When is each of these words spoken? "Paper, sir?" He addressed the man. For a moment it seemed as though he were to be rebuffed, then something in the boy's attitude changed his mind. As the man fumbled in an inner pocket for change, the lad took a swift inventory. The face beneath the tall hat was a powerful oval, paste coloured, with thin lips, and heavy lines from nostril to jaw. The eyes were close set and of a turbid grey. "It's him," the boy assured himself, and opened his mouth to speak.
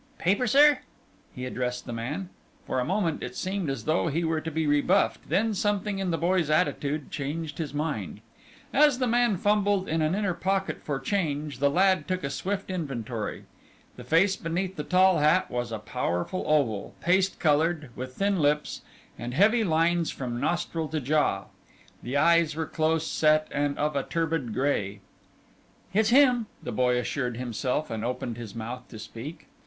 "Paper, 0.17 0.47
sir?" 0.47 0.79
He 1.31 1.45
addressed 1.45 1.85
the 1.85 1.93
man. 1.93 2.29
For 2.65 2.79
a 2.79 2.83
moment 2.83 3.21
it 3.21 3.35
seemed 3.35 3.69
as 3.69 3.83
though 3.85 4.07
he 4.07 4.23
were 4.23 4.41
to 4.41 4.49
be 4.49 4.65
rebuffed, 4.65 5.29
then 5.29 5.53
something 5.53 5.99
in 5.99 6.09
the 6.09 6.17
boy's 6.17 6.49
attitude 6.49 7.11
changed 7.11 7.59
his 7.59 7.71
mind. 7.71 8.21
As 8.73 8.97
the 8.97 9.05
man 9.05 9.37
fumbled 9.37 9.87
in 9.87 10.01
an 10.01 10.15
inner 10.15 10.33
pocket 10.33 10.81
for 10.81 10.99
change, 10.99 11.59
the 11.59 11.69
lad 11.69 12.07
took 12.07 12.23
a 12.23 12.31
swift 12.31 12.71
inventory. 12.71 13.43
The 13.95 14.03
face 14.03 14.35
beneath 14.35 14.75
the 14.75 14.83
tall 14.83 15.19
hat 15.19 15.51
was 15.51 15.71
a 15.71 15.77
powerful 15.77 16.45
oval, 16.47 16.95
paste 16.99 17.39
coloured, 17.39 17.91
with 17.95 18.15
thin 18.15 18.39
lips, 18.39 18.81
and 19.19 19.35
heavy 19.35 19.63
lines 19.63 20.09
from 20.09 20.39
nostril 20.39 20.87
to 20.87 20.99
jaw. 20.99 21.43
The 22.01 22.17
eyes 22.17 22.55
were 22.55 22.65
close 22.65 23.05
set 23.05 23.47
and 23.51 23.77
of 23.77 23.95
a 23.95 24.01
turbid 24.01 24.51
grey. 24.55 25.01
"It's 25.93 26.09
him," 26.09 26.47
the 26.63 26.71
boy 26.71 26.97
assured 26.97 27.37
himself, 27.37 27.91
and 27.91 28.03
opened 28.03 28.37
his 28.37 28.55
mouth 28.55 28.87
to 28.87 28.97
speak. 28.97 29.45